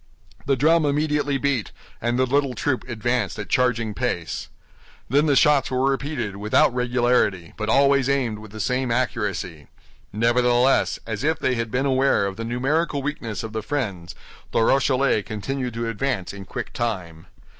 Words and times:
The 0.47 0.55
drum 0.55 0.83
immediately 0.83 1.37
beat, 1.37 1.71
and 2.01 2.17
the 2.17 2.25
little 2.25 2.55
troop 2.55 2.83
advanced 2.89 3.37
at 3.37 3.49
charging 3.49 3.93
pace. 3.93 4.49
Then 5.09 5.27
the 5.27 5.35
shots 5.35 5.69
were 5.69 5.87
repeated 5.91 6.37
without 6.37 6.73
regularity, 6.73 7.53
but 7.55 7.69
always 7.69 8.09
aimed 8.09 8.39
with 8.39 8.49
the 8.49 8.59
same 8.59 8.89
accuracy. 8.89 9.67
Nevertheless, 10.11 10.97
as 11.05 11.23
if 11.23 11.37
they 11.37 11.53
had 11.53 11.69
been 11.69 11.85
aware 11.85 12.25
of 12.25 12.35
the 12.35 12.43
numerical 12.43 13.03
weakness 13.03 13.43
of 13.43 13.53
the 13.53 13.61
friends, 13.61 14.15
the 14.49 14.61
Rochellais 14.63 15.21
continued 15.21 15.75
to 15.75 15.87
advance 15.87 16.33
in 16.33 16.45
quick 16.45 16.73
time. 16.73 17.27